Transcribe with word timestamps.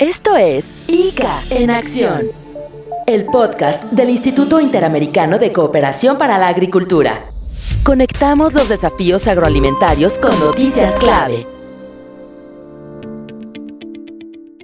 Esto 0.00 0.34
es 0.34 0.72
ICA 0.88 1.42
en 1.50 1.68
Acción, 1.68 2.28
el 3.06 3.26
podcast 3.26 3.82
del 3.92 4.08
Instituto 4.08 4.58
Interamericano 4.58 5.38
de 5.38 5.52
Cooperación 5.52 6.16
para 6.16 6.38
la 6.38 6.48
Agricultura. 6.48 7.26
Conectamos 7.82 8.54
los 8.54 8.70
desafíos 8.70 9.26
agroalimentarios 9.26 10.18
con 10.18 10.30
noticias 10.40 10.96
clave. 10.96 11.46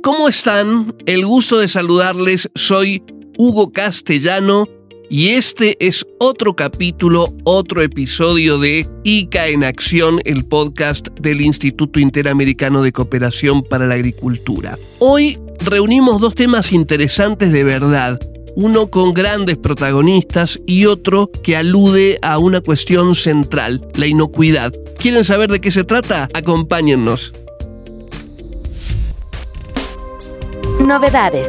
¿Cómo 0.02 0.26
están? 0.26 0.94
El 1.04 1.26
gusto 1.26 1.58
de 1.58 1.68
saludarles. 1.68 2.48
Soy 2.54 3.04
Hugo 3.36 3.74
Castellano 3.74 4.66
y 5.08 5.30
este 5.30 5.76
es 5.86 6.06
otro 6.18 6.54
capítulo, 6.54 7.34
otro 7.44 7.82
episodio 7.82 8.58
de 8.58 8.88
ICA 9.04 9.48
en 9.48 9.64
Acción, 9.64 10.20
el 10.24 10.44
podcast 10.44 11.08
del 11.20 11.40
Instituto 11.40 12.00
Interamericano 12.00 12.82
de 12.82 12.92
Cooperación 12.92 13.62
para 13.62 13.86
la 13.86 13.94
Agricultura. 13.94 14.78
Hoy 14.98 15.38
reunimos 15.60 16.20
dos 16.20 16.34
temas 16.34 16.72
interesantes 16.72 17.52
de 17.52 17.64
verdad, 17.64 18.18
uno 18.56 18.88
con 18.88 19.14
grandes 19.14 19.58
protagonistas 19.58 20.60
y 20.66 20.86
otro 20.86 21.30
que 21.42 21.56
alude 21.56 22.18
a 22.22 22.38
una 22.38 22.60
cuestión 22.60 23.14
central, 23.14 23.86
la 23.94 24.06
inocuidad. 24.06 24.72
¿Quieren 24.98 25.24
saber 25.24 25.50
de 25.50 25.60
qué 25.60 25.70
se 25.70 25.84
trata? 25.84 26.28
Acompáñennos. 26.32 27.32
Novedades. 30.80 31.48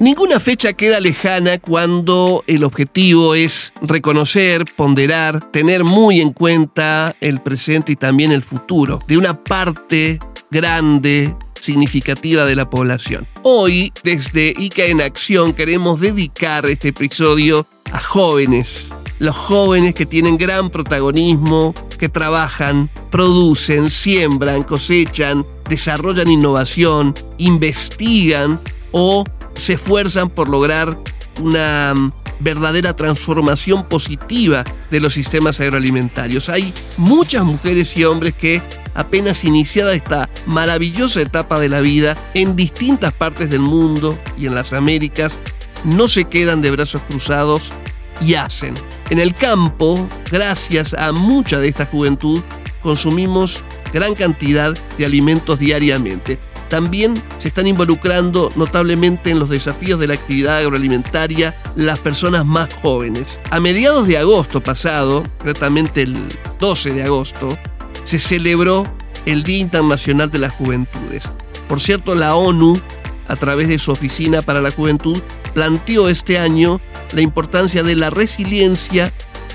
Ninguna 0.00 0.40
fecha 0.40 0.72
queda 0.72 0.98
lejana 0.98 1.58
cuando 1.58 2.42
el 2.46 2.64
objetivo 2.64 3.34
es 3.34 3.74
reconocer, 3.82 4.64
ponderar, 4.74 5.50
tener 5.50 5.84
muy 5.84 6.22
en 6.22 6.32
cuenta 6.32 7.14
el 7.20 7.42
presente 7.42 7.92
y 7.92 7.96
también 7.96 8.32
el 8.32 8.42
futuro 8.42 8.98
de 9.06 9.18
una 9.18 9.44
parte 9.44 10.18
grande, 10.50 11.36
significativa 11.60 12.46
de 12.46 12.56
la 12.56 12.70
población. 12.70 13.26
Hoy, 13.42 13.92
desde 14.02 14.54
ICA 14.56 14.86
en 14.86 15.02
Acción, 15.02 15.52
queremos 15.52 16.00
dedicar 16.00 16.64
este 16.64 16.88
episodio 16.88 17.66
a 17.92 18.00
jóvenes. 18.00 18.86
Los 19.18 19.36
jóvenes 19.36 19.94
que 19.94 20.06
tienen 20.06 20.38
gran 20.38 20.70
protagonismo, 20.70 21.74
que 21.98 22.08
trabajan, 22.08 22.88
producen, 23.10 23.90
siembran, 23.90 24.62
cosechan, 24.62 25.44
desarrollan 25.68 26.30
innovación, 26.30 27.14
investigan 27.36 28.58
o 28.92 29.24
se 29.54 29.74
esfuerzan 29.74 30.30
por 30.30 30.48
lograr 30.48 30.98
una 31.40 31.94
mm, 31.94 32.12
verdadera 32.40 32.96
transformación 32.96 33.84
positiva 33.84 34.64
de 34.90 35.00
los 35.00 35.14
sistemas 35.14 35.60
agroalimentarios. 35.60 36.48
Hay 36.48 36.72
muchas 36.96 37.44
mujeres 37.44 37.96
y 37.96 38.04
hombres 38.04 38.34
que 38.34 38.62
apenas 38.94 39.44
iniciada 39.44 39.94
esta 39.94 40.28
maravillosa 40.46 41.20
etapa 41.20 41.60
de 41.60 41.68
la 41.68 41.80
vida 41.80 42.16
en 42.34 42.56
distintas 42.56 43.12
partes 43.12 43.50
del 43.50 43.60
mundo 43.60 44.18
y 44.38 44.46
en 44.46 44.54
las 44.54 44.72
Américas, 44.72 45.38
no 45.84 46.08
se 46.08 46.24
quedan 46.24 46.60
de 46.60 46.70
brazos 46.70 47.02
cruzados 47.02 47.72
y 48.20 48.34
hacen. 48.34 48.74
En 49.08 49.18
el 49.18 49.34
campo, 49.34 50.08
gracias 50.30 50.94
a 50.94 51.12
mucha 51.12 51.58
de 51.58 51.68
esta 51.68 51.86
juventud, 51.86 52.42
consumimos 52.82 53.62
gran 53.92 54.14
cantidad 54.14 54.76
de 54.98 55.06
alimentos 55.06 55.58
diariamente 55.58 56.38
también 56.70 57.20
se 57.38 57.48
están 57.48 57.66
involucrando 57.66 58.50
notablemente 58.56 59.30
en 59.30 59.38
los 59.38 59.50
desafíos 59.50 60.00
de 60.00 60.06
la 60.06 60.14
actividad 60.14 60.58
agroalimentaria 60.58 61.54
las 61.74 61.98
personas 61.98 62.46
más 62.46 62.72
jóvenes. 62.72 63.38
A 63.50 63.60
mediados 63.60 64.06
de 64.06 64.16
agosto 64.16 64.62
pasado, 64.62 65.22
concretamente 65.38 66.02
el 66.02 66.16
12 66.58 66.94
de 66.94 67.02
agosto, 67.02 67.58
se 68.04 68.18
celebró 68.18 68.84
el 69.26 69.42
Día 69.42 69.58
Internacional 69.58 70.30
de 70.30 70.38
las 70.38 70.54
Juventudes. 70.54 71.28
Por 71.68 71.80
cierto, 71.80 72.14
la 72.14 72.36
ONU, 72.36 72.80
a 73.28 73.36
través 73.36 73.68
de 73.68 73.78
su 73.78 73.90
Oficina 73.90 74.40
para 74.40 74.60
la 74.60 74.70
Juventud, 74.70 75.18
planteó 75.52 76.08
este 76.08 76.38
año 76.38 76.80
la 77.12 77.20
importancia 77.20 77.82
de 77.82 77.96
la 77.96 78.10
resiliencia, 78.10 79.12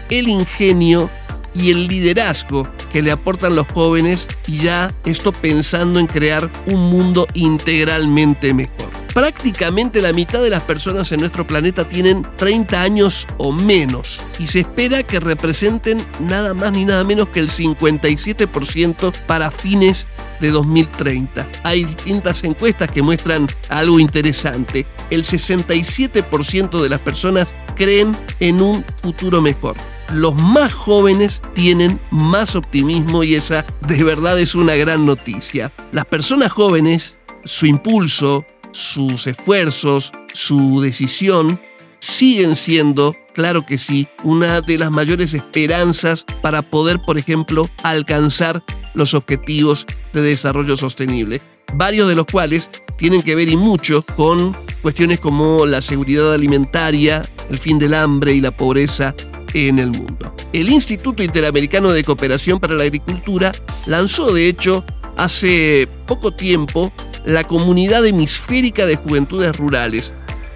el 0.09 0.27
ingenio 0.27 1.09
y 1.55 1.71
el 1.71 1.87
liderazgo 1.87 2.67
que 2.91 3.01
le 3.01 3.11
aportan 3.11 3.55
los 3.55 3.67
jóvenes 3.67 4.27
y 4.47 4.57
ya 4.57 4.93
esto 5.05 5.31
pensando 5.31 5.99
en 5.99 6.07
crear 6.07 6.49
un 6.67 6.89
mundo 6.89 7.27
integralmente 7.33 8.53
mejor. 8.53 8.89
Prácticamente 9.13 10.01
la 10.01 10.11
mitad 10.11 10.41
de 10.41 10.49
las 10.49 10.63
personas 10.63 11.09
en 11.13 11.21
nuestro 11.21 11.47
planeta 11.47 11.87
tienen 11.87 12.27
30 12.35 12.81
años 12.81 13.25
o 13.37 13.53
menos 13.53 14.19
y 14.39 14.47
se 14.47 14.59
espera 14.59 15.03
que 15.03 15.21
representen 15.21 16.03
nada 16.19 16.53
más 16.53 16.73
ni 16.73 16.83
nada 16.83 17.05
menos 17.05 17.29
que 17.29 17.39
el 17.39 17.49
57% 17.49 19.13
para 19.25 19.51
fines 19.51 20.05
de 20.41 20.51
2030. 20.51 21.47
Hay 21.63 21.85
distintas 21.85 22.43
encuestas 22.43 22.91
que 22.91 23.01
muestran 23.01 23.47
algo 23.69 24.01
interesante. 24.01 24.85
El 25.09 25.23
67% 25.23 26.81
de 26.81 26.89
las 26.89 26.99
personas 26.99 27.47
creen 27.77 28.17
en 28.41 28.61
un 28.61 28.83
futuro 29.01 29.41
mejor 29.41 29.77
los 30.13 30.35
más 30.35 30.73
jóvenes 30.73 31.41
tienen 31.53 31.99
más 32.11 32.55
optimismo 32.55 33.23
y 33.23 33.35
esa 33.35 33.65
de 33.87 34.03
verdad 34.03 34.39
es 34.39 34.55
una 34.55 34.75
gran 34.75 35.05
noticia. 35.05 35.71
Las 35.91 36.05
personas 36.05 36.51
jóvenes, 36.51 37.17
su 37.43 37.65
impulso, 37.65 38.45
sus 38.71 39.27
esfuerzos, 39.27 40.11
su 40.33 40.81
decisión, 40.81 41.59
siguen 41.99 42.55
siendo, 42.55 43.15
claro 43.33 43.65
que 43.65 43.77
sí, 43.77 44.07
una 44.23 44.61
de 44.61 44.77
las 44.77 44.91
mayores 44.91 45.33
esperanzas 45.33 46.23
para 46.41 46.61
poder, 46.61 47.01
por 47.01 47.17
ejemplo, 47.17 47.69
alcanzar 47.83 48.63
los 48.93 49.13
objetivos 49.13 49.85
de 50.13 50.21
desarrollo 50.21 50.77
sostenible, 50.77 51.41
varios 51.73 52.07
de 52.07 52.15
los 52.15 52.27
cuales 52.27 52.69
tienen 52.97 53.23
que 53.23 53.35
ver 53.35 53.49
y 53.49 53.57
mucho 53.57 54.03
con 54.15 54.55
cuestiones 54.81 55.19
como 55.19 55.65
la 55.65 55.81
seguridad 55.81 56.33
alimentaria, 56.33 57.23
el 57.49 57.57
fin 57.57 57.79
del 57.79 57.93
hambre 57.93 58.33
y 58.33 58.41
la 58.41 58.51
pobreza 58.51 59.15
en 59.55 59.79
el 59.79 59.91
mundo. 59.91 60.35
El 60.51 60.69
Instituto 60.69 61.23
Interamericano 61.23 61.91
de 61.93 62.03
Cooperación 62.03 62.59
para 62.59 62.75
la 62.75 62.83
Agricultura 62.83 63.53
lanzó, 63.85 64.33
de 64.33 64.49
hecho, 64.49 64.83
hace 65.15 65.87
poco 66.05 66.31
tiempo 66.31 66.91
la 67.23 67.45
Comunidad 67.45 68.05
Hemisférica 68.05 68.85
de 68.85 68.97
Juventudes 68.97 69.55
Rurales, 69.55 70.11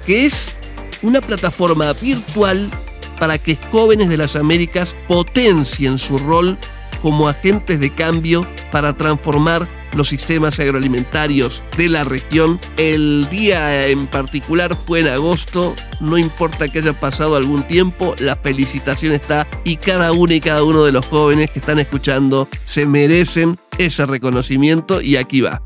que 0.06 0.26
es 0.26 0.54
una 1.02 1.22
plataforma 1.22 1.94
virtual 1.94 2.70
para 3.18 3.38
que 3.38 3.58
jóvenes 3.72 4.10
de 4.10 4.18
las 4.18 4.36
Américas 4.36 4.96
potencien 5.08 5.98
su 5.98 6.18
rol 6.18 6.58
como 7.02 7.28
agentes 7.28 7.80
de 7.80 7.92
cambio 7.92 8.46
para 8.72 8.94
transformar 8.94 9.68
los 9.96 10.10
sistemas 10.10 10.60
agroalimentarios 10.60 11.64
de 11.78 11.90
la 11.90 12.04
región. 12.04 12.60
El 12.78 13.28
día 13.30 13.88
en 13.88 14.08
particular 14.08 14.76
fue 14.76 15.02
en 15.02 15.08
agosto, 15.08 15.76
no 16.00 16.18
importa 16.18 16.68
que 16.68 16.80
haya 16.80 16.94
pasado 16.94 17.36
algún 17.36 17.64
tiempo, 17.64 18.16
la 18.20 18.36
felicitación 18.36 19.14
está 19.14 19.48
y 19.64 19.78
cada 19.78 20.12
uno 20.12 20.34
y 20.34 20.42
cada 20.42 20.64
uno 20.64 20.84
de 20.84 20.92
los 20.92 21.06
jóvenes 21.06 21.52
que 21.52 21.60
están 21.60 21.80
escuchando 21.80 22.48
se 22.66 22.86
merecen 22.86 23.58
ese 23.78 24.06
reconocimiento 24.06 25.02
y 25.02 25.16
aquí 25.16 25.42
va. 25.42 25.62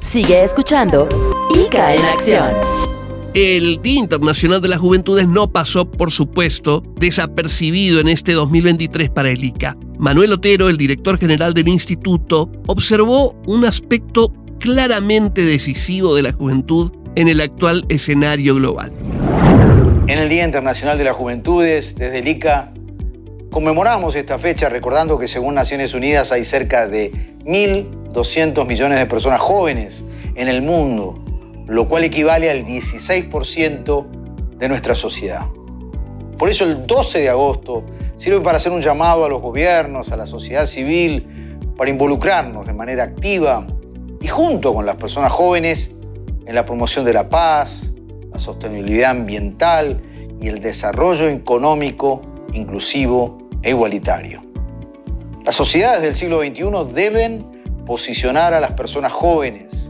Sigue 0.00 0.42
escuchando 0.42 1.08
ICA 1.54 1.94
en 1.94 2.04
acción. 2.06 2.99
El 3.32 3.80
Día 3.80 4.00
Internacional 4.00 4.60
de 4.60 4.66
las 4.66 4.80
Juventudes 4.80 5.28
no 5.28 5.52
pasó, 5.52 5.88
por 5.88 6.10
supuesto, 6.10 6.82
desapercibido 6.96 8.00
en 8.00 8.08
este 8.08 8.32
2023 8.32 9.08
para 9.10 9.30
el 9.30 9.44
ICA. 9.44 9.76
Manuel 10.00 10.32
Otero, 10.32 10.68
el 10.68 10.76
director 10.76 11.16
general 11.16 11.54
del 11.54 11.68
instituto, 11.68 12.50
observó 12.66 13.40
un 13.46 13.64
aspecto 13.64 14.32
claramente 14.58 15.44
decisivo 15.44 16.16
de 16.16 16.24
la 16.24 16.32
juventud 16.32 16.90
en 17.14 17.28
el 17.28 17.40
actual 17.40 17.84
escenario 17.88 18.56
global. 18.56 18.92
En 20.08 20.18
el 20.18 20.28
Día 20.28 20.44
Internacional 20.44 20.98
de 20.98 21.04
las 21.04 21.14
Juventudes, 21.14 21.94
desde 21.94 22.18
el 22.18 22.26
ICA, 22.26 22.72
conmemoramos 23.52 24.16
esta 24.16 24.40
fecha 24.40 24.68
recordando 24.68 25.20
que 25.20 25.28
según 25.28 25.54
Naciones 25.54 25.94
Unidas 25.94 26.32
hay 26.32 26.44
cerca 26.44 26.88
de 26.88 27.12
1.200 27.44 28.66
millones 28.66 28.98
de 28.98 29.06
personas 29.06 29.40
jóvenes 29.40 30.02
en 30.34 30.48
el 30.48 30.62
mundo 30.62 31.22
lo 31.70 31.86
cual 31.88 32.02
equivale 32.02 32.50
al 32.50 32.64
16% 32.64 34.06
de 34.56 34.68
nuestra 34.68 34.96
sociedad. 34.96 35.46
Por 36.36 36.50
eso 36.50 36.64
el 36.64 36.84
12 36.84 37.20
de 37.20 37.28
agosto 37.28 37.84
sirve 38.16 38.40
para 38.40 38.56
hacer 38.56 38.72
un 38.72 38.80
llamado 38.80 39.24
a 39.24 39.28
los 39.28 39.40
gobiernos, 39.40 40.10
a 40.10 40.16
la 40.16 40.26
sociedad 40.26 40.66
civil, 40.66 41.58
para 41.76 41.88
involucrarnos 41.88 42.66
de 42.66 42.72
manera 42.72 43.04
activa 43.04 43.68
y 44.20 44.26
junto 44.26 44.74
con 44.74 44.84
las 44.84 44.96
personas 44.96 45.30
jóvenes 45.30 45.92
en 46.44 46.54
la 46.56 46.66
promoción 46.66 47.04
de 47.04 47.12
la 47.12 47.28
paz, 47.28 47.92
la 48.32 48.40
sostenibilidad 48.40 49.12
ambiental 49.12 50.02
y 50.40 50.48
el 50.48 50.58
desarrollo 50.58 51.28
económico 51.28 52.22
inclusivo 52.52 53.38
e 53.62 53.70
igualitario. 53.70 54.42
Las 55.44 55.54
sociedades 55.54 56.02
del 56.02 56.16
siglo 56.16 56.40
XXI 56.40 56.92
deben 56.92 57.84
posicionar 57.86 58.54
a 58.54 58.60
las 58.60 58.72
personas 58.72 59.12
jóvenes 59.12 59.89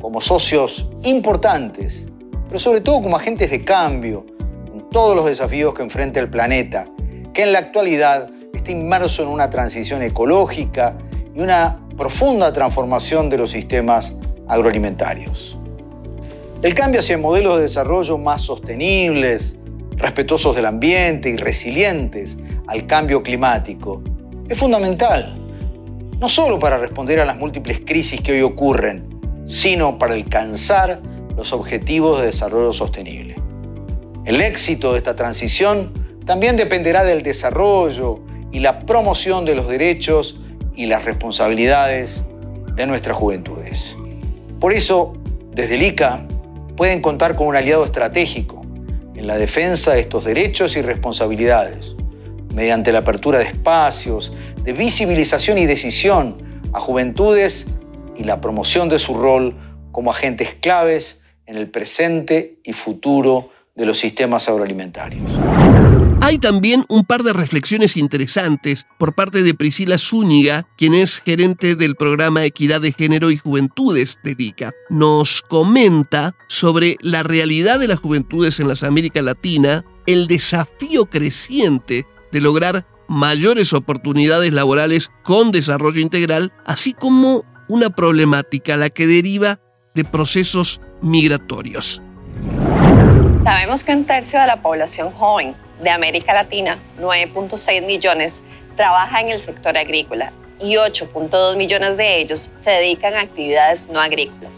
como 0.00 0.20
socios 0.20 0.88
importantes, 1.04 2.06
pero 2.48 2.58
sobre 2.58 2.80
todo 2.80 3.02
como 3.02 3.16
agentes 3.16 3.50
de 3.50 3.64
cambio 3.64 4.26
en 4.72 4.88
todos 4.90 5.14
los 5.14 5.26
desafíos 5.26 5.74
que 5.74 5.82
enfrenta 5.82 6.20
el 6.20 6.30
planeta, 6.30 6.86
que 7.32 7.42
en 7.42 7.52
la 7.52 7.60
actualidad 7.60 8.28
está 8.52 8.72
inmerso 8.72 9.22
en 9.22 9.28
una 9.28 9.50
transición 9.50 10.02
ecológica 10.02 10.96
y 11.34 11.40
una 11.40 11.78
profunda 11.96 12.52
transformación 12.52 13.28
de 13.30 13.38
los 13.38 13.50
sistemas 13.50 14.14
agroalimentarios. 14.48 15.58
El 16.62 16.74
cambio 16.74 17.00
hacia 17.00 17.16
modelos 17.16 17.56
de 17.56 17.62
desarrollo 17.62 18.18
más 18.18 18.42
sostenibles, 18.42 19.56
respetuosos 19.96 20.56
del 20.56 20.66
ambiente 20.66 21.30
y 21.30 21.36
resilientes 21.36 22.36
al 22.66 22.86
cambio 22.86 23.22
climático 23.22 24.02
es 24.48 24.58
fundamental, 24.58 25.36
no 26.18 26.28
solo 26.28 26.58
para 26.58 26.76
responder 26.78 27.20
a 27.20 27.24
las 27.24 27.36
múltiples 27.36 27.80
crisis 27.86 28.20
que 28.20 28.32
hoy 28.32 28.42
ocurren, 28.42 29.09
sino 29.50 29.98
para 29.98 30.14
alcanzar 30.14 31.00
los 31.36 31.52
objetivos 31.52 32.20
de 32.20 32.26
desarrollo 32.26 32.72
sostenible. 32.72 33.34
El 34.24 34.40
éxito 34.40 34.92
de 34.92 34.98
esta 34.98 35.16
transición 35.16 35.92
también 36.24 36.56
dependerá 36.56 37.02
del 37.02 37.24
desarrollo 37.24 38.20
y 38.52 38.60
la 38.60 38.86
promoción 38.86 39.44
de 39.44 39.56
los 39.56 39.66
derechos 39.66 40.38
y 40.76 40.86
las 40.86 41.04
responsabilidades 41.04 42.22
de 42.76 42.86
nuestras 42.86 43.16
juventudes. 43.16 43.96
Por 44.60 44.72
eso, 44.72 45.14
desde 45.52 45.74
el 45.74 45.82
ICA 45.82 46.28
pueden 46.76 47.02
contar 47.02 47.34
con 47.34 47.48
un 47.48 47.56
aliado 47.56 47.84
estratégico 47.84 48.62
en 49.16 49.26
la 49.26 49.36
defensa 49.36 49.94
de 49.94 50.00
estos 50.00 50.26
derechos 50.26 50.76
y 50.76 50.82
responsabilidades, 50.82 51.96
mediante 52.54 52.92
la 52.92 53.00
apertura 53.00 53.40
de 53.40 53.46
espacios 53.46 54.32
de 54.62 54.72
visibilización 54.72 55.58
y 55.58 55.66
decisión 55.66 56.36
a 56.72 56.78
juventudes 56.78 57.66
y 58.20 58.24
la 58.24 58.40
promoción 58.40 58.90
de 58.90 58.98
su 58.98 59.14
rol 59.14 59.54
como 59.92 60.10
agentes 60.10 60.54
claves 60.60 61.20
en 61.46 61.56
el 61.56 61.70
presente 61.70 62.60
y 62.62 62.74
futuro 62.74 63.50
de 63.74 63.86
los 63.86 63.98
sistemas 63.98 64.46
agroalimentarios. 64.46 65.24
Hay 66.20 66.38
también 66.38 66.84
un 66.90 67.06
par 67.06 67.22
de 67.22 67.32
reflexiones 67.32 67.96
interesantes 67.96 68.86
por 68.98 69.14
parte 69.14 69.42
de 69.42 69.54
Priscila 69.54 69.96
Zúñiga, 69.96 70.68
quien 70.76 70.92
es 70.92 71.20
gerente 71.20 71.76
del 71.76 71.96
programa 71.96 72.44
Equidad 72.44 72.82
de 72.82 72.92
Género 72.92 73.30
y 73.30 73.38
Juventudes 73.38 74.18
de 74.22 74.36
ICA. 74.36 74.70
Nos 74.90 75.40
comenta 75.40 76.34
sobre 76.46 76.98
la 77.00 77.22
realidad 77.22 77.80
de 77.80 77.88
las 77.88 78.00
juventudes 78.00 78.60
en 78.60 78.68
las 78.68 78.82
América 78.82 79.22
Latina, 79.22 79.86
el 80.06 80.26
desafío 80.26 81.06
creciente 81.06 82.06
de 82.32 82.40
lograr 82.42 82.86
mayores 83.08 83.72
oportunidades 83.72 84.52
laborales 84.52 85.10
con 85.24 85.50
desarrollo 85.50 86.00
integral, 86.00 86.52
así 86.64 86.92
como 86.92 87.44
una 87.70 87.88
problemática 87.90 88.76
la 88.76 88.90
que 88.90 89.06
deriva 89.06 89.60
de 89.94 90.02
procesos 90.04 90.80
migratorios. 91.00 92.02
Sabemos 93.44 93.84
que 93.84 93.92
un 93.92 94.06
tercio 94.06 94.40
de 94.40 94.46
la 94.48 94.60
población 94.60 95.12
joven 95.12 95.54
de 95.80 95.90
América 95.90 96.34
Latina, 96.34 96.80
9.6 97.00 97.86
millones, 97.86 98.40
trabaja 98.74 99.20
en 99.20 99.28
el 99.28 99.40
sector 99.40 99.78
agrícola 99.78 100.32
y 100.58 100.74
8.2 100.74 101.56
millones 101.56 101.96
de 101.96 102.18
ellos 102.18 102.50
se 102.60 102.70
dedican 102.70 103.14
a 103.14 103.20
actividades 103.20 103.86
no 103.86 104.00
agrícolas. 104.00 104.52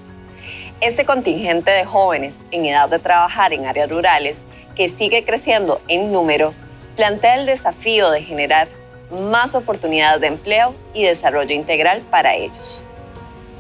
Este 0.81 1.05
contingente 1.05 1.71
de 1.71 1.85
jóvenes 1.85 2.37
en 2.51 2.65
edad 2.65 2.89
de 2.89 2.99
trabajar 2.99 3.53
en 3.53 3.67
áreas 3.67 3.91
rurales, 3.91 4.39
que 4.75 4.89
sigue 4.89 5.23
creciendo 5.27 5.83
en 5.87 6.13
número, 6.13 6.55
plantea 6.97 7.35
el 7.35 7.45
desafío 7.45 8.11
de 8.11 8.23
generar 8.23 8.69
más 9.11 9.55
oportunidades 9.55 10.23
de 10.23 10.29
empleo 10.29 10.75
y 10.95 11.05
desarrollo 11.05 11.55
integral 11.55 12.01
para 12.11 12.35
ellos. 12.35 12.82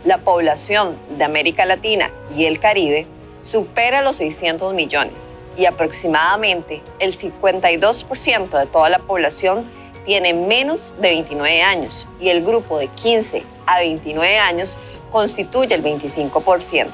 La 0.05 0.19
población 0.19 0.97
de 1.17 1.23
América 1.23 1.65
Latina 1.65 2.11
y 2.35 2.47
el 2.47 2.59
Caribe 2.59 3.07
supera 3.41 4.03
los 4.03 4.17
600 4.17 4.75
millones 4.75 5.15
y 5.57 5.67
aproximadamente 5.67 6.83
el 6.99 7.17
52% 7.17 8.59
de 8.59 8.67
toda 8.67 8.89
la 8.89 8.99
población 8.99 9.65
tiene 10.05 10.35
menos 10.35 10.93
de 11.01 11.11
29 11.11 11.63
años 11.63 12.09
y 12.21 12.31
el 12.31 12.45
grupo 12.45 12.79
de 12.79 12.89
15 12.89 13.45
a 13.67 13.79
29 13.79 14.39
años 14.39 14.77
constituye 15.13 15.73
el 15.73 15.85
25%. 15.85 16.89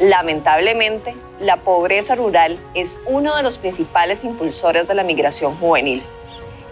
Lamentablemente, 0.00 1.14
la 1.38 1.58
pobreza 1.58 2.16
rural 2.16 2.58
es 2.74 2.98
uno 3.06 3.36
de 3.36 3.44
los 3.44 3.56
principales 3.56 4.24
impulsores 4.24 4.88
de 4.88 4.94
la 4.94 5.04
migración 5.04 5.56
juvenil. 5.58 6.02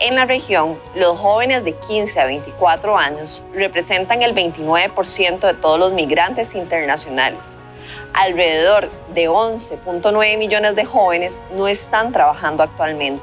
En 0.00 0.16
la 0.16 0.26
región, 0.26 0.78
los 0.94 1.18
jóvenes 1.18 1.64
de 1.64 1.74
15 1.74 2.20
a 2.20 2.26
24 2.26 2.98
años 2.98 3.42
representan 3.52 4.22
el 4.22 4.34
29% 4.34 5.40
de 5.40 5.54
todos 5.54 5.78
los 5.78 5.92
migrantes 5.92 6.54
internacionales 6.54 7.40
alrededor 8.14 8.88
de 9.12 9.28
11.9 9.28 10.38
millones 10.38 10.76
de 10.76 10.84
jóvenes 10.84 11.34
no 11.54 11.68
están 11.68 12.12
trabajando 12.12 12.62
actualmente. 12.62 13.22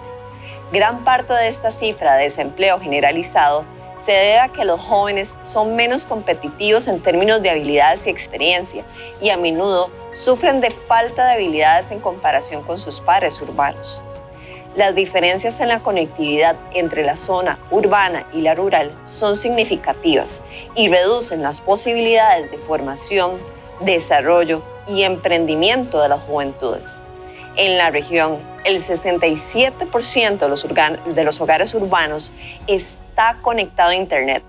Gran 0.72 1.04
parte 1.04 1.34
de 1.34 1.48
esta 1.48 1.72
cifra 1.72 2.16
de 2.16 2.26
desempleo 2.26 2.80
generalizado 2.80 3.64
se 4.06 4.12
debe 4.12 4.40
a 4.40 4.50
que 4.50 4.66
los 4.66 4.80
jóvenes 4.80 5.38
son 5.44 5.76
menos 5.76 6.06
competitivos 6.06 6.88
en 6.88 7.02
términos 7.02 7.42
de 7.42 7.52
habilidades 7.52 8.06
y 8.06 8.10
experiencia 8.10 8.84
y 9.22 9.30
a 9.30 9.38
menudo 9.38 9.90
sufren 10.14 10.60
de 10.60 10.72
falta 10.72 11.26
de 11.26 11.34
habilidades 11.34 11.90
en 11.92 12.00
comparación 12.00 12.64
con 12.64 12.78
sus 12.78 13.00
pares 13.00 13.42
urbanos. 13.42 14.04
Las 14.76 14.96
diferencias 14.96 15.60
en 15.60 15.68
la 15.68 15.82
conectividad 15.82 16.56
entre 16.74 17.04
la 17.04 17.18
zona 17.18 17.60
urbana 17.72 18.26
y 18.32 18.40
la 18.40 18.56
rural 18.56 18.94
son 19.06 19.36
significativas 19.36 20.40
y 20.76 20.88
reducen 20.88 21.44
las 21.44 21.60
posibilidades 21.60 22.50
de 22.50 22.58
formación, 22.58 23.34
desarrollo 23.82 24.64
y 24.88 25.04
emprendimiento 25.04 26.02
de 26.02 26.08
las 26.08 26.22
juventudes. 26.22 27.04
En 27.58 27.78
la 27.78 27.90
región, 27.90 28.38
el 28.64 28.82
67% 28.86 31.04
de 31.14 31.24
los, 31.26 31.42
hogares 31.42 31.74
urbanos 31.74 32.32
está 32.68 33.40
conectado 33.42 33.90
a 33.90 33.96
Internet, 33.96 34.42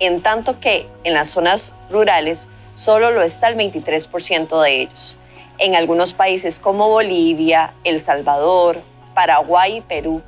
en 0.00 0.22
tanto 0.22 0.58
que 0.58 0.86
en 1.04 1.12
las 1.12 1.28
zonas 1.28 1.74
rurales 1.90 2.48
solo 2.74 3.10
lo 3.10 3.20
está 3.20 3.48
el 3.48 3.58
23% 3.58 4.62
de 4.62 4.82
ellos. 4.82 5.18
En 5.58 5.74
algunos 5.74 6.14
países 6.14 6.58
como 6.58 6.88
Bolivia, 6.88 7.74
El 7.84 8.02
Salvador, 8.02 8.80
Paraguay 9.16 9.78
y 9.78 9.80
Perú, 9.80 10.20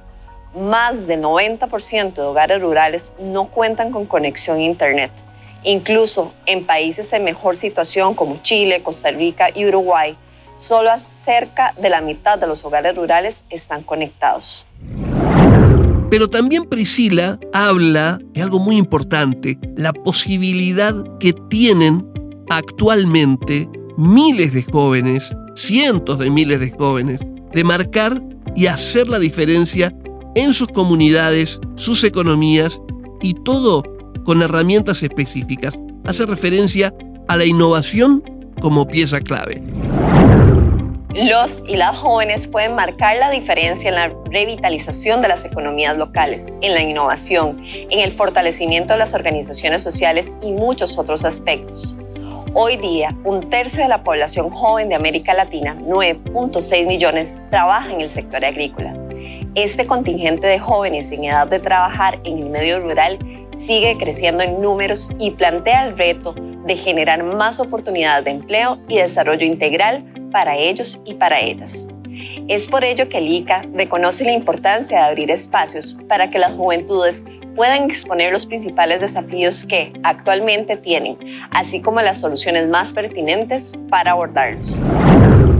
más 0.57 1.07
del 1.07 1.21
90% 1.21 2.15
de 2.15 2.23
hogares 2.23 2.59
rurales 2.63 3.13
no 3.21 3.49
cuentan 3.49 3.93
con 3.93 4.07
conexión 4.07 4.57
a 4.57 4.63
Internet. 4.63 5.11
Incluso 5.63 6.33
en 6.47 6.65
países 6.65 7.13
en 7.13 7.23
mejor 7.23 7.55
situación 7.55 8.15
como 8.15 8.43
Chile, 8.43 8.83
Costa 8.83 9.11
Rica 9.11 9.51
y 9.55 9.67
Uruguay, 9.67 10.17
solo 10.57 10.91
cerca 11.23 11.75
de 11.79 11.91
la 11.91 12.01
mitad 12.01 12.39
de 12.39 12.47
los 12.47 12.65
hogares 12.65 12.97
rurales 12.97 13.43
están 13.51 13.83
conectados. 13.83 14.65
Pero 16.11 16.29
también 16.29 16.65
Priscila 16.65 17.39
habla 17.53 18.19
de 18.33 18.41
algo 18.41 18.59
muy 18.59 18.79
importante, 18.79 19.59
la 19.77 19.93
posibilidad 19.93 20.95
que 21.21 21.35
tienen 21.51 22.11
actualmente 22.49 23.69
miles 23.99 24.55
de 24.55 24.63
jóvenes, 24.63 25.37
cientos 25.55 26.19
de 26.19 26.31
miles 26.31 26.61
de 26.61 26.71
jóvenes, 26.71 27.21
de 27.53 27.65
marcar 27.65 28.23
y 28.55 28.67
hacer 28.67 29.09
la 29.09 29.19
diferencia 29.19 29.95
en 30.35 30.53
sus 30.53 30.69
comunidades, 30.69 31.61
sus 31.75 32.05
economías 32.05 32.81
y 33.23 33.35
todo 33.35 33.83
con 34.25 34.43
herramientas 34.43 35.03
específicas. 35.03 35.79
Hace 36.05 36.27
referencia 36.27 36.95
a 37.29 37.37
la 37.37 37.45
innovación 37.45 38.23
como 38.61 38.87
pieza 38.87 39.21
clave. 39.21 39.63
Los 41.15 41.63
y 41.67 41.77
las 41.77 41.97
jóvenes 41.97 42.47
pueden 42.47 42.75
marcar 42.75 43.17
la 43.17 43.31
diferencia 43.31 43.89
en 43.89 43.97
la 43.97 44.13
revitalización 44.31 45.21
de 45.21 45.29
las 45.29 45.45
economías 45.45 45.97
locales, 45.97 46.43
en 46.61 46.75
la 46.75 46.83
innovación, 46.83 47.61
en 47.65 47.99
el 47.99 48.13
fortalecimiento 48.13 48.93
de 48.93 49.01
las 49.01 49.15
organizaciones 49.15 49.83
sociales 49.83 50.27
y 50.43 50.53
muchos 50.53 50.97
otros 50.97 51.25
aspectos. 51.25 51.97
Hoy 52.55 52.77
día, 52.77 53.15
un 53.25 53.51
tercio 53.51 53.83
de 53.83 53.91
la 53.91 54.03
población 54.03 54.49
joven 54.49 54.89
de 54.89 54.95
América 54.95 55.35
Latina, 55.35 55.77
9.6 55.81 56.87
millones, 56.87 57.35
trabaja 57.51 57.93
en 57.93 58.01
el 58.01 58.11
sector 58.11 58.43
agrícola. 58.43 58.95
Este 59.55 59.87
contingente 59.87 60.47
de 60.47 60.59
jóvenes 60.59 61.13
en 61.13 61.25
edad 61.25 61.47
de 61.47 61.59
trabajar 61.59 62.19
en 62.25 62.39
el 62.39 62.49
medio 62.49 62.81
rural 62.81 63.19
sigue 63.59 63.99
creciendo 63.99 64.43
en 64.43 64.63
números 64.63 65.11
y 65.19 65.33
plantea 65.33 65.89
el 65.89 65.99
reto 65.99 66.35
de 66.65 66.77
generar 66.77 67.23
más 67.23 67.61
oportunidades 67.61 68.25
de 68.25 68.31
empleo 68.31 68.79
y 68.89 68.97
desarrollo 68.97 69.45
integral 69.45 70.03
para 70.33 70.57
ellos 70.57 70.99
y 71.05 71.15
para 71.15 71.41
ellas. 71.41 71.87
Es 72.49 72.67
por 72.67 72.83
ello 72.83 73.11
que 73.11 73.19
el 73.19 73.29
ICA 73.29 73.63
reconoce 73.75 74.25
la 74.25 74.33
importancia 74.33 74.99
de 74.99 75.05
abrir 75.05 75.31
espacios 75.31 75.99
para 76.09 76.31
que 76.31 76.39
las 76.39 76.55
juventudes 76.55 77.23
puedan 77.59 77.91
exponer 77.91 78.33
los 78.33 78.47
principales 78.47 79.01
desafíos 79.01 79.65
que 79.65 79.93
actualmente 80.05 80.77
tienen, 80.77 81.19
así 81.51 81.81
como 81.81 82.01
las 82.01 82.21
soluciones 82.21 82.69
más 82.69 82.93
pertinentes 82.93 83.73
para 83.91 84.13
abordarlos. 84.13 84.79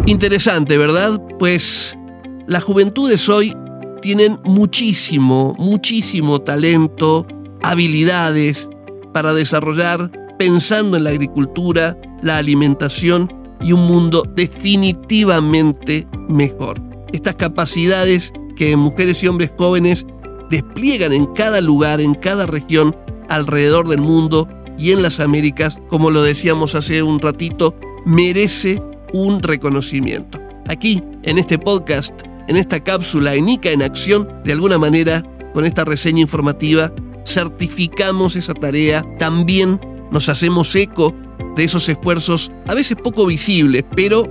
Interesante, 0.07 0.79
¿verdad? 0.79 1.21
Pues 1.41 1.99
las 2.47 2.63
juventudes 2.63 3.29
hoy 3.29 3.53
tienen 4.01 4.39
muchísimo, 4.45 5.57
muchísimo 5.59 6.41
talento, 6.41 7.27
habilidades 7.65 8.71
para 9.13 9.35
desarrollar 9.35 10.13
pensando 10.39 10.97
en 10.97 11.03
la 11.03 11.11
agricultura, 11.11 11.97
la 12.23 12.39
alimentación 12.39 13.29
y 13.61 13.73
un 13.73 13.81
mundo 13.87 14.23
definitivamente 14.37 16.07
mejor. 16.29 16.81
Estas 17.13 17.35
capacidades 17.35 18.33
que 18.55 18.77
mujeres 18.77 19.25
y 19.25 19.27
hombres 19.27 19.51
jóvenes 19.59 20.07
despliegan 20.51 21.13
en 21.13 21.27
cada 21.35 21.61
lugar, 21.61 22.01
en 22.01 22.15
cada 22.15 22.47
región 22.47 22.97
alrededor 23.29 23.89
del 23.89 24.01
mundo, 24.01 24.49
y 24.79 24.93
en 24.93 25.03
las 25.03 25.19
Américas, 25.21 25.79
como 25.89 26.11
lo 26.11 26.23
decíamos 26.23 26.75
hace 26.75 27.03
un 27.03 27.21
ratito, 27.21 27.75
merece 28.07 28.81
un 29.13 29.43
reconocimiento. 29.43 30.41
Aquí, 30.69 31.03
en 31.25 31.39
este 31.39 31.59
podcast, 31.59 32.13
en 32.47 32.57
esta 32.57 32.81
cápsula 32.81 33.35
en 33.35 33.49
ICA 33.49 33.71
en 33.71 33.83
acción, 33.83 34.29
de 34.45 34.53
alguna 34.53 34.79
manera, 34.79 35.23
con 35.53 35.65
esta 35.65 35.85
reseña 35.85 36.21
informativa, 36.21 36.93
certificamos 37.27 38.37
esa 38.37 38.55
tarea, 38.55 39.05
también 39.19 39.81
nos 40.11 40.29
hacemos 40.29 40.75
eco 40.77 41.15
de 41.57 41.65
esos 41.65 41.89
esfuerzos 41.89 42.51
a 42.67 42.75
veces 42.75 42.97
poco 43.03 43.27
visibles, 43.27 43.85
pero 43.95 44.25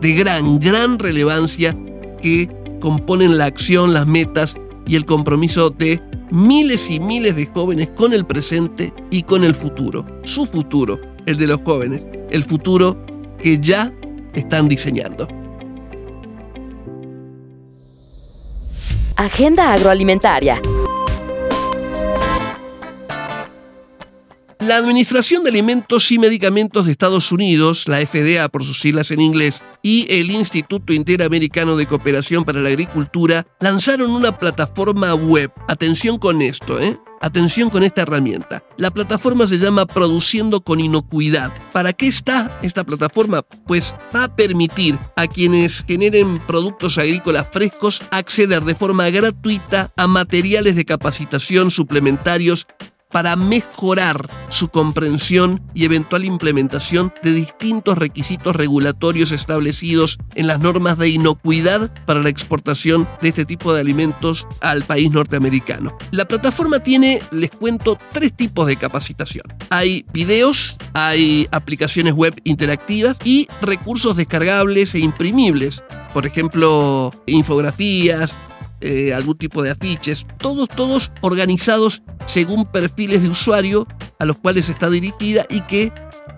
de 0.00 0.12
gran, 0.12 0.60
gran 0.60 0.98
relevancia 0.98 1.76
que 2.20 2.48
componen 2.80 3.38
la 3.38 3.46
acción, 3.46 3.94
las 3.94 4.06
metas 4.06 4.56
y 4.86 4.96
el 4.96 5.04
compromiso 5.04 5.70
de 5.70 6.00
miles 6.30 6.90
y 6.90 7.00
miles 7.00 7.36
de 7.36 7.46
jóvenes 7.46 7.90
con 7.94 8.12
el 8.12 8.26
presente 8.26 8.92
y 9.10 9.22
con 9.22 9.44
el 9.44 9.54
futuro. 9.54 10.04
Su 10.24 10.46
futuro, 10.46 11.00
el 11.26 11.36
de 11.36 11.46
los 11.46 11.60
jóvenes, 11.62 12.02
el 12.30 12.44
futuro 12.44 12.96
que 13.38 13.58
ya 13.58 13.92
están 14.34 14.68
diseñando. 14.68 15.28
Agenda 19.16 19.72
agroalimentaria. 19.72 20.60
La 24.64 24.78
Administración 24.78 25.44
de 25.44 25.50
Alimentos 25.50 26.10
y 26.10 26.18
Medicamentos 26.18 26.86
de 26.86 26.92
Estados 26.92 27.32
Unidos, 27.32 27.86
la 27.86 27.98
FDA 27.98 28.48
por 28.48 28.64
sus 28.64 28.80
siglas 28.80 29.10
en 29.10 29.20
inglés, 29.20 29.62
y 29.82 30.06
el 30.08 30.30
Instituto 30.30 30.94
Interamericano 30.94 31.76
de 31.76 31.84
Cooperación 31.84 32.44
para 32.44 32.62
la 32.62 32.70
Agricultura 32.70 33.46
lanzaron 33.60 34.10
una 34.10 34.38
plataforma 34.38 35.14
web. 35.14 35.52
Atención 35.68 36.16
con 36.16 36.40
esto, 36.40 36.80
¿eh? 36.80 36.98
Atención 37.20 37.68
con 37.68 37.82
esta 37.82 38.02
herramienta. 38.02 38.64
La 38.78 38.90
plataforma 38.90 39.46
se 39.46 39.58
llama 39.58 39.84
Produciendo 39.84 40.62
con 40.62 40.80
Inocuidad. 40.80 41.52
¿Para 41.70 41.92
qué 41.92 42.06
está 42.06 42.58
esta 42.62 42.84
plataforma? 42.84 43.42
Pues 43.66 43.94
va 44.16 44.24
a 44.24 44.34
permitir 44.34 44.98
a 45.14 45.26
quienes 45.26 45.84
generen 45.86 46.38
productos 46.38 46.96
agrícolas 46.96 47.48
frescos 47.50 48.00
acceder 48.10 48.62
de 48.64 48.74
forma 48.74 49.10
gratuita 49.10 49.92
a 49.94 50.06
materiales 50.06 50.74
de 50.74 50.86
capacitación 50.86 51.70
suplementarios 51.70 52.66
para 53.14 53.36
mejorar 53.36 54.28
su 54.48 54.70
comprensión 54.70 55.62
y 55.72 55.84
eventual 55.84 56.24
implementación 56.24 57.14
de 57.22 57.30
distintos 57.30 57.96
requisitos 57.96 58.56
regulatorios 58.56 59.30
establecidos 59.30 60.18
en 60.34 60.48
las 60.48 60.58
normas 60.58 60.98
de 60.98 61.10
inocuidad 61.10 61.94
para 62.06 62.22
la 62.22 62.28
exportación 62.28 63.06
de 63.22 63.28
este 63.28 63.44
tipo 63.44 63.72
de 63.72 63.80
alimentos 63.80 64.48
al 64.60 64.82
país 64.82 65.12
norteamericano. 65.12 65.96
La 66.10 66.24
plataforma 66.24 66.80
tiene, 66.80 67.20
les 67.30 67.52
cuento, 67.52 68.00
tres 68.10 68.34
tipos 68.34 68.66
de 68.66 68.78
capacitación. 68.78 69.44
Hay 69.70 70.04
videos, 70.12 70.76
hay 70.92 71.46
aplicaciones 71.52 72.14
web 72.14 72.34
interactivas 72.42 73.16
y 73.22 73.46
recursos 73.62 74.16
descargables 74.16 74.92
e 74.96 74.98
imprimibles. 74.98 75.84
Por 76.12 76.26
ejemplo, 76.26 77.12
infografías, 77.26 78.34
eh, 78.86 79.14
algún 79.14 79.38
tipo 79.38 79.62
de 79.62 79.70
afiches, 79.70 80.26
todos, 80.36 80.68
todos 80.68 81.10
organizados 81.22 82.02
según 82.26 82.66
perfiles 82.66 83.22
de 83.22 83.30
usuario 83.30 83.88
a 84.18 84.26
los 84.26 84.36
cuales 84.36 84.68
está 84.68 84.90
dirigida 84.90 85.46
y 85.48 85.62
que 85.62 85.90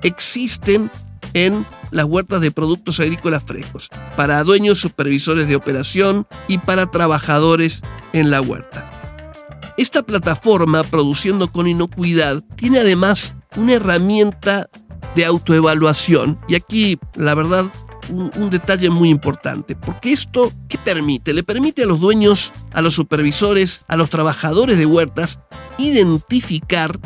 existen 0.04 0.88
en 1.34 1.66
las 1.90 2.04
huertas 2.04 2.40
de 2.40 2.52
productos 2.52 3.00
agrícolas 3.00 3.42
frescos, 3.42 3.90
para 4.16 4.44
dueños, 4.44 4.78
supervisores 4.78 5.48
de 5.48 5.56
operación 5.56 6.24
y 6.46 6.58
para 6.58 6.88
trabajadores 6.88 7.82
en 8.12 8.30
la 8.30 8.40
huerta. 8.40 8.92
Esta 9.76 10.04
plataforma, 10.04 10.84
produciendo 10.84 11.50
con 11.50 11.66
inocuidad, 11.66 12.44
tiene 12.54 12.78
además 12.78 13.34
una 13.56 13.72
herramienta 13.74 14.70
de 15.16 15.24
autoevaluación 15.24 16.38
y 16.46 16.54
aquí, 16.54 16.96
la 17.16 17.34
verdad, 17.34 17.64
un, 18.10 18.50
detalle 18.50 18.90
muy 18.90 19.08
importante, 19.10 19.74
porque 19.76 20.12
esto, 20.12 20.52
¿qué 20.68 20.78
permite? 20.78 21.32
Le 21.32 21.42
permite 21.42 21.82
a 21.82 21.86
los 21.86 22.00
dueños, 22.00 22.52
a 22.72 22.82
los 22.82 22.94
supervisores, 22.94 23.84
a 23.88 23.96
los 23.96 24.10
trabajadores 24.10 24.78
de 24.78 24.86
huertas, 24.86 25.40
identificar 25.78 26.98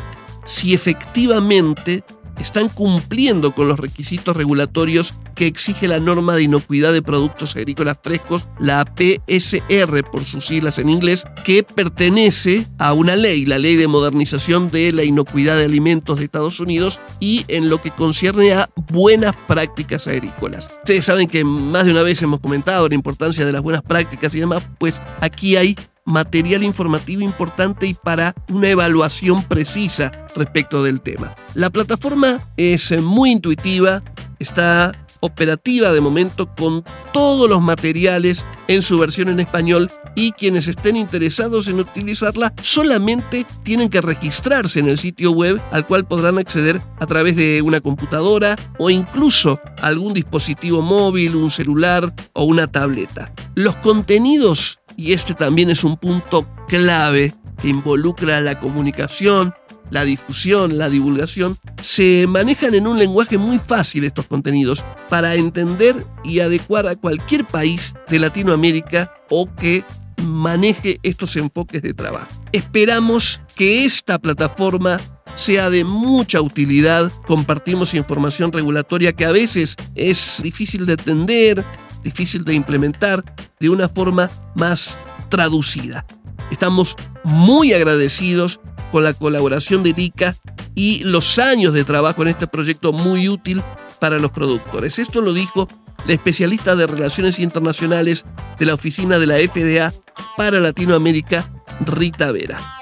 si 0.45 0.75
efectivamente 0.75 2.05
están 2.41 2.69
cumpliendo 2.69 3.53
con 3.53 3.69
los 3.69 3.79
requisitos 3.79 4.37
regulatorios 4.37 5.15
que 5.35 5.47
exige 5.47 5.89
la 5.89 5.99
norma 5.99 6.35
de 6.35 6.43
inocuidad 6.43 6.93
de 6.93 7.03
productos 7.03 7.57
agrícolas 7.57 7.99
frescos, 8.03 8.49
la 8.59 8.85
PSR 8.85 10.03
por 10.11 10.25
sus 10.25 10.47
siglas 10.47 10.79
en 10.79 10.89
inglés, 10.89 11.25
que 11.45 11.63
pertenece 11.63 12.67
a 12.79 12.93
una 12.93 13.17
ley, 13.17 13.47
la 13.47 13.59
Ley 13.59 13.77
de 13.77 13.89
Modernización 13.89 14.71
de 14.71 14.93
la 14.93 15.05
Inocuidad 15.05 15.57
de 15.57 15.65
Alimentos 15.65 16.19
de 16.19 16.25
Estados 16.25 16.61
Unidos 16.61 17.01
y 17.21 17.45
en 17.49 17.71
lo 17.71 17.81
que 17.81 17.91
concierne 17.91 18.53
a 18.53 18.69
buenas 18.91 19.37
prácticas 19.49 20.07
agrícolas. 20.07 20.71
Ustedes 20.79 21.05
saben 21.05 21.29
que 21.29 21.45
más 21.45 21.87
de 21.87 21.93
una 21.93 22.03
vez 22.03 22.21
hemos 22.23 22.41
comentado 22.41 22.89
la 22.89 22.95
importancia 22.95 23.47
de 23.47 23.53
las 23.53 23.63
buenas 23.63 23.83
prácticas 23.83 24.35
y 24.35 24.41
demás, 24.41 24.63
pues 24.79 25.01
aquí 25.21 25.57
hay 25.57 25.77
material 26.11 26.63
informativo 26.63 27.23
importante 27.23 27.87
y 27.87 27.95
para 27.95 28.35
una 28.49 28.69
evaluación 28.69 29.43
precisa 29.45 30.13
respecto 30.37 30.83
del 30.83 31.01
tema. 31.01 31.35
La 31.55 31.71
plataforma 31.71 32.41
es 32.57 33.01
muy 33.01 33.31
intuitiva, 33.31 34.03
está 34.39 34.93
operativa 35.21 35.93
de 35.93 36.01
momento 36.01 36.55
con 36.55 36.85
todos 37.13 37.49
los 37.49 37.61
materiales 37.61 38.45
en 38.69 38.83
su 38.83 38.99
versión 38.99 39.29
en 39.29 39.41
español 39.41 39.91
y 40.15 40.33
quienes 40.33 40.69
estén 40.69 40.97
interesados 40.97 41.69
en 41.69 41.79
utilizarla 41.79 42.53
solamente 42.63 43.47
tienen 43.63 43.89
que 43.89 44.01
registrarse 44.01 44.81
en 44.81 44.89
el 44.89 44.99
sitio 44.99 45.31
web 45.33 45.61
al 45.71 45.87
cual 45.87 46.07
podrán 46.07 46.39
acceder 46.39 46.81
a 46.99 47.07
través 47.07 47.37
de 47.37 47.63
una 47.63 47.81
computadora 47.81 48.57
o 48.79 48.91
incluso 48.91 49.61
algún 49.81 50.15
dispositivo 50.15 50.83
móvil, 50.83 51.37
un 51.37 51.51
celular 51.51 52.13
o 52.33 52.45
una 52.45 52.67
tableta. 52.67 53.33
Los 53.55 53.77
contenidos 53.77 54.80
y 55.01 55.15
este 55.15 55.33
también 55.33 55.71
es 55.71 55.83
un 55.83 55.97
punto 55.97 56.47
clave 56.69 57.33
que 57.63 57.69
involucra 57.69 58.43
la 58.43 58.61
comunicación, 58.61 59.55
la 59.89 60.05
difusión, 60.05 60.77
la 60.77 60.91
divulgación, 60.91 61.57
se 61.81 62.27
manejan 62.27 62.75
en 62.75 62.87
un 62.87 62.99
lenguaje 62.99 63.39
muy 63.39 63.59
fácil 63.59 64.05
estos 64.05 64.27
contenidos 64.27 64.85
para 65.09 65.37
entender 65.37 66.05
y 66.23 66.41
adecuar 66.41 66.87
a 66.87 66.97
cualquier 66.97 67.47
país 67.47 67.95
de 68.11 68.19
Latinoamérica 68.19 69.11
o 69.31 69.49
que 69.55 69.85
maneje 70.23 71.01
estos 71.03 71.35
enfoques 71.37 71.81
de 71.81 71.95
trabajo. 71.95 72.29
Esperamos 72.53 73.41
que 73.57 73.87
esta 73.87 74.19
plataforma 74.19 75.01
sea 75.35 75.71
de 75.71 75.85
mucha 75.85 76.43
utilidad. 76.43 77.11
Compartimos 77.27 77.95
información 77.95 78.53
regulatoria 78.53 79.15
que 79.15 79.25
a 79.25 79.33
veces 79.33 79.77
es 79.95 80.43
difícil 80.43 80.85
de 80.85 80.93
entender, 80.93 81.65
difícil 82.03 82.45
de 82.45 82.55
implementar 82.55 83.25
de 83.59 83.69
una 83.69 83.89
forma 83.89 84.31
más 84.55 84.99
traducida. 85.29 86.07
Estamos 86.51 86.97
muy 87.25 87.73
agradecidos 87.73 88.61
con 88.91 89.05
la 89.05 89.15
colaboración 89.15 89.83
de 89.83 89.95
ICA 89.97 90.37
y 90.75 91.05
los 91.05 91.39
años 91.39 91.73
de 91.73 91.85
trabajo 91.85 92.23
en 92.23 92.29
este 92.29 92.47
proyecto 92.47 92.93
muy 92.93 93.29
útil 93.29 93.63
para 94.01 94.19
los 94.19 94.33
productores. 94.33 94.99
Esto 94.99 95.21
lo 95.21 95.33
dijo 95.33 95.69
la 96.07 96.15
especialista 96.15 96.75
de 96.75 96.87
Relaciones 96.87 97.39
Internacionales 97.39 98.25
de 98.59 98.67
la 98.67 98.75
Oficina 98.75 99.19
de 99.19 99.27
la 99.27 99.37
FDA 99.37 99.93
para 100.37 100.59
Latinoamérica, 100.59 101.47
Rita 101.87 102.33
Vera 102.33 102.81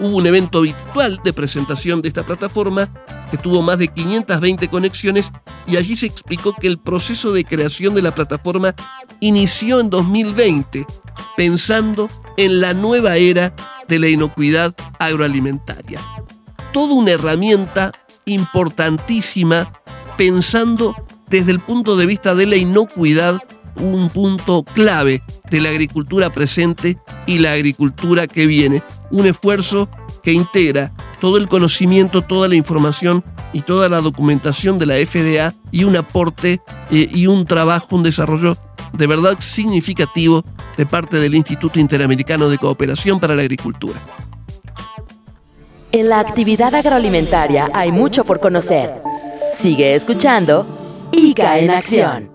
hubo 0.00 0.16
un 0.16 0.26
evento 0.26 0.62
virtual 0.62 1.20
de 1.22 1.32
presentación 1.32 2.02
de 2.02 2.08
esta 2.08 2.24
plataforma 2.24 2.88
que 3.30 3.36
tuvo 3.36 3.62
más 3.62 3.78
de 3.78 3.88
520 3.88 4.68
conexiones 4.68 5.30
y 5.70 5.76
allí 5.76 5.94
se 5.94 6.06
explicó 6.06 6.52
que 6.52 6.66
el 6.66 6.78
proceso 6.78 7.32
de 7.32 7.44
creación 7.44 7.94
de 7.94 8.02
la 8.02 8.14
plataforma 8.14 8.74
inició 9.20 9.80
en 9.80 9.90
2020, 9.90 10.84
pensando 11.36 12.08
en 12.36 12.60
la 12.60 12.74
nueva 12.74 13.16
era 13.16 13.54
de 13.86 13.98
la 13.98 14.08
inocuidad 14.08 14.74
agroalimentaria. 14.98 16.00
Toda 16.72 16.94
una 16.94 17.12
herramienta 17.12 17.92
importantísima 18.24 19.72
pensando 20.16 20.96
desde 21.28 21.52
el 21.52 21.60
punto 21.60 21.96
de 21.96 22.06
vista 22.06 22.34
de 22.34 22.46
la 22.46 22.56
inocuidad 22.56 23.40
un 23.76 24.10
punto 24.10 24.64
clave 24.64 25.22
de 25.48 25.60
la 25.60 25.70
agricultura 25.70 26.30
presente 26.30 26.98
y 27.26 27.38
la 27.38 27.52
agricultura 27.52 28.26
que 28.26 28.46
viene. 28.46 28.82
Un 29.10 29.26
esfuerzo 29.26 29.88
que 30.22 30.32
integra 30.32 30.92
todo 31.20 31.36
el 31.36 31.48
conocimiento, 31.48 32.22
toda 32.22 32.48
la 32.48 32.54
información 32.54 33.24
y 33.52 33.62
toda 33.62 33.88
la 33.88 34.00
documentación 34.00 34.78
de 34.78 34.86
la 34.86 34.94
FDA 34.94 35.54
y 35.70 35.84
un 35.84 35.96
aporte 35.96 36.60
eh, 36.90 37.08
y 37.12 37.26
un 37.26 37.46
trabajo, 37.46 37.96
un 37.96 38.02
desarrollo 38.02 38.56
de 38.92 39.06
verdad 39.06 39.36
significativo 39.40 40.44
de 40.76 40.86
parte 40.86 41.18
del 41.18 41.34
Instituto 41.34 41.78
Interamericano 41.78 42.48
de 42.48 42.58
Cooperación 42.58 43.20
para 43.20 43.34
la 43.34 43.42
Agricultura. 43.42 44.00
En 45.92 46.08
la 46.08 46.20
actividad 46.20 46.74
agroalimentaria 46.74 47.68
hay 47.74 47.90
mucho 47.90 48.24
por 48.24 48.40
conocer. 48.40 49.02
Sigue 49.50 49.94
escuchando 49.94 50.66
ICA 51.12 51.58
en 51.58 51.70
acción. 51.70 52.30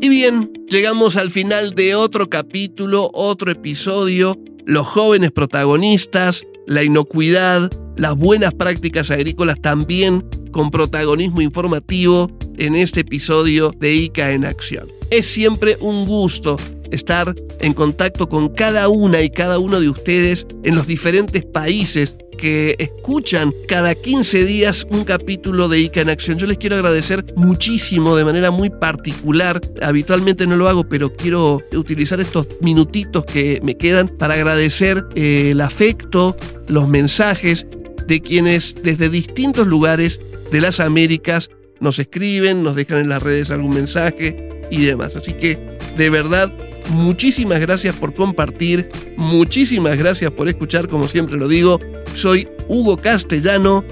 Y 0.00 0.08
bien, 0.08 0.50
llegamos 0.68 1.18
al 1.18 1.30
final 1.30 1.74
de 1.74 1.94
otro 1.94 2.30
capítulo, 2.30 3.10
otro 3.12 3.52
episodio, 3.52 4.38
los 4.64 4.86
jóvenes 4.86 5.32
protagonistas, 5.32 6.46
la 6.66 6.82
inocuidad, 6.84 7.70
las 7.96 8.16
buenas 8.16 8.54
prácticas 8.54 9.10
agrícolas 9.10 9.60
también 9.60 10.24
con 10.52 10.70
protagonismo 10.70 11.40
informativo 11.40 12.30
en 12.56 12.74
este 12.74 13.00
episodio 13.00 13.72
de 13.78 13.94
ICA 13.94 14.32
en 14.32 14.44
Acción. 14.44 14.88
Es 15.10 15.26
siempre 15.26 15.76
un 15.80 16.06
gusto 16.06 16.56
estar 16.90 17.34
en 17.60 17.74
contacto 17.74 18.28
con 18.28 18.48
cada 18.48 18.88
una 18.88 19.22
y 19.22 19.30
cada 19.30 19.58
uno 19.58 19.80
de 19.80 19.88
ustedes 19.88 20.46
en 20.62 20.74
los 20.74 20.86
diferentes 20.86 21.44
países 21.44 22.16
que 22.40 22.74
escuchan 22.78 23.54
cada 23.68 23.94
15 23.94 24.44
días 24.44 24.86
un 24.90 25.04
capítulo 25.04 25.68
de 25.68 25.78
ICA 25.80 26.00
en 26.00 26.08
Acción. 26.08 26.38
Yo 26.38 26.46
les 26.46 26.56
quiero 26.56 26.76
agradecer 26.76 27.24
muchísimo 27.36 28.16
de 28.16 28.24
manera 28.24 28.50
muy 28.50 28.70
particular. 28.70 29.60
Habitualmente 29.82 30.46
no 30.46 30.56
lo 30.56 30.68
hago, 30.68 30.88
pero 30.88 31.14
quiero 31.14 31.60
utilizar 31.72 32.18
estos 32.18 32.48
minutitos 32.62 33.26
que 33.26 33.60
me 33.62 33.76
quedan 33.76 34.08
para 34.08 34.34
agradecer 34.34 35.04
eh, 35.14 35.50
el 35.50 35.60
afecto, 35.60 36.34
los 36.66 36.88
mensajes 36.88 37.66
de 38.06 38.20
quienes 38.22 38.74
desde 38.82 39.10
distintos 39.10 39.66
lugares 39.66 40.20
de 40.50 40.60
las 40.62 40.80
Américas 40.80 41.50
nos 41.78 41.98
escriben, 41.98 42.62
nos 42.62 42.74
dejan 42.74 42.98
en 42.98 43.10
las 43.10 43.22
redes 43.22 43.50
algún 43.50 43.74
mensaje 43.74 44.48
y 44.70 44.82
demás. 44.84 45.14
Así 45.14 45.34
que 45.34 45.58
de 45.96 46.08
verdad 46.08 46.52
Muchísimas 46.90 47.60
gracias 47.60 47.94
por 47.94 48.12
compartir, 48.12 48.88
muchísimas 49.16 49.96
gracias 49.96 50.30
por 50.32 50.48
escuchar, 50.48 50.88
como 50.88 51.06
siempre 51.06 51.36
lo 51.36 51.46
digo. 51.46 51.78
Soy 52.14 52.48
Hugo 52.68 52.96
Castellano, 52.96 53.84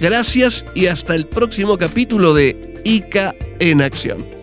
gracias 0.00 0.66
y 0.74 0.86
hasta 0.86 1.14
el 1.14 1.26
próximo 1.26 1.78
capítulo 1.78 2.34
de 2.34 2.80
ICA 2.84 3.34
en 3.60 3.82
Acción. 3.82 4.39